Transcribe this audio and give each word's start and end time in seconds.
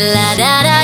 La 0.00 0.36
da 0.36 0.62
da. 0.62 0.77